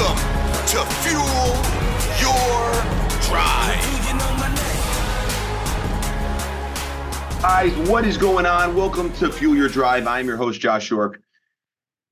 [0.00, 0.16] Welcome
[0.68, 1.46] to Fuel
[2.22, 2.72] Your
[3.20, 3.76] Drive.
[7.42, 8.74] Guys, what is going on?
[8.74, 10.06] Welcome to Fuel Your Drive.
[10.06, 11.20] I'm your host, Josh York.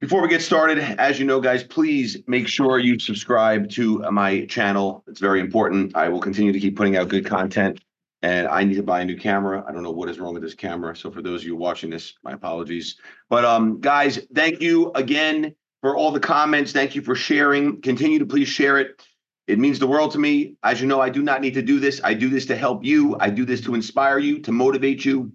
[0.01, 4.45] Before we get started, as you know, guys, please make sure you subscribe to my
[4.45, 5.02] channel.
[5.07, 5.96] It's very important.
[5.96, 7.80] I will continue to keep putting out good content,
[8.20, 9.64] and I need to buy a new camera.
[9.66, 10.95] I don't know what is wrong with this camera.
[10.95, 12.96] So, for those of you watching this, my apologies.
[13.30, 16.72] But, um, guys, thank you again for all the comments.
[16.72, 17.80] Thank you for sharing.
[17.80, 19.02] Continue to please share it.
[19.46, 20.56] It means the world to me.
[20.62, 22.00] As you know, I do not need to do this.
[22.05, 23.16] I do this to help you.
[23.19, 25.33] I do this to inspire you, to motivate you.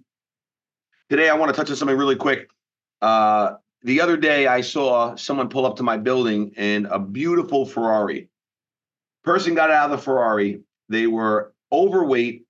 [1.10, 2.48] Today, I want to touch on something really quick.
[3.02, 7.66] Uh, the other day, I saw someone pull up to my building in a beautiful
[7.66, 8.28] Ferrari.
[9.24, 10.60] Person got out of the Ferrari.
[10.88, 12.46] They were overweight,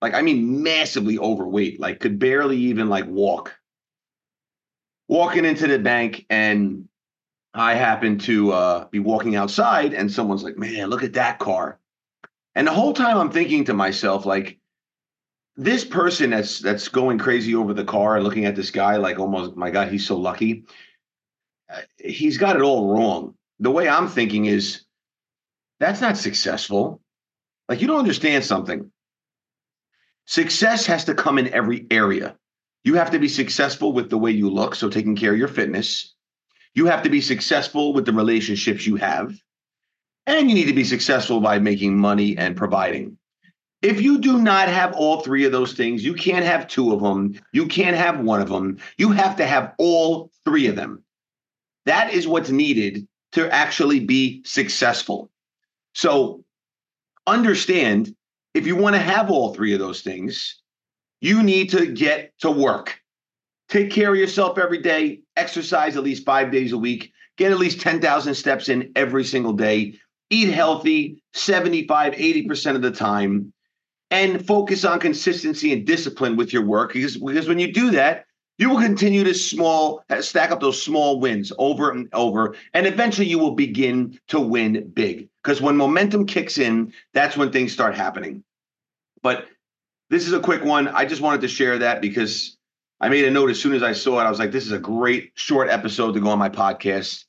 [0.00, 3.54] like I mean, massively overweight, like could barely even like walk.
[5.08, 6.88] Walking into the bank, and
[7.56, 11.80] I happen to uh, be walking outside, and someone's like, "Man, look at that car!"
[12.54, 14.58] And the whole time I'm thinking to myself, like,
[15.56, 19.18] this person that's that's going crazy over the car and looking at this guy, like,
[19.18, 20.64] almost, my God, he's so lucky.
[21.72, 23.34] Uh, he's got it all wrong.
[23.58, 24.82] The way I'm thinking is,
[25.80, 27.00] that's not successful.
[27.70, 28.90] Like, you don't understand something.
[30.26, 32.36] Success has to come in every area.
[32.84, 35.48] You have to be successful with the way you look, so taking care of your
[35.48, 36.15] fitness
[36.76, 39.34] you have to be successful with the relationships you have,
[40.26, 43.16] and you need to be successful by making money and providing.
[43.80, 47.00] If you do not have all three of those things, you can't have two of
[47.00, 48.78] them, you can't have one of them.
[48.98, 51.02] You have to have all three of them.
[51.86, 55.30] That is what's needed to actually be successful.
[55.94, 56.44] So
[57.26, 58.14] understand
[58.54, 60.60] if you want to have all three of those things,
[61.20, 63.00] you need to get to work.
[63.68, 67.58] Take care of yourself every day, exercise at least five days a week, get at
[67.58, 69.98] least 10,000 steps in every single day,
[70.30, 73.52] eat healthy 75, 80% of the time,
[74.10, 76.92] and focus on consistency and discipline with your work.
[76.92, 78.26] Because, because when you do that,
[78.58, 82.86] you will continue to small uh, stack up those small wins over and over, and
[82.86, 85.28] eventually you will begin to win big.
[85.42, 88.42] Because when momentum kicks in, that's when things start happening.
[89.22, 89.46] But
[90.08, 90.88] this is a quick one.
[90.88, 92.55] I just wanted to share that because
[93.00, 94.24] I made a note as soon as I saw it.
[94.24, 97.24] I was like, this is a great short episode to go on my podcast.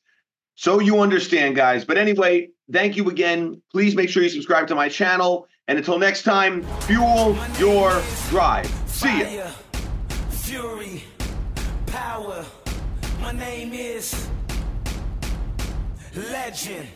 [0.54, 1.84] So you understand, guys.
[1.84, 3.62] But anyway, thank you again.
[3.70, 5.46] Please make sure you subscribe to my channel.
[5.68, 8.66] And until next time, fuel your drive.
[8.86, 9.50] See ya.
[10.30, 11.04] Fury,
[11.86, 12.44] power.
[13.20, 14.28] My name is
[16.16, 16.88] Legend.